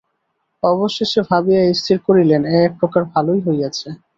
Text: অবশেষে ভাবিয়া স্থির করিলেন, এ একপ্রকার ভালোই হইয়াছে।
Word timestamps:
অবশেষে 0.63 1.21
ভাবিয়া 1.29 1.61
স্থির 1.71 1.97
করিলেন, 2.07 2.41
এ 2.47 2.57
একপ্রকার 2.67 3.01
ভালোই 3.13 3.41
হইয়াছে। 3.47 3.87